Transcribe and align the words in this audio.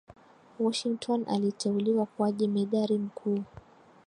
Washington 0.59 1.25
aliteuliwa 1.29 2.05
kuwa 2.05 2.31
jemedari 2.31 2.97
mkuu 2.97 3.43